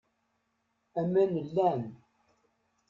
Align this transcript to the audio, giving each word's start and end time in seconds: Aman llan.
Aman 1.01 1.31
llan. 1.47 1.81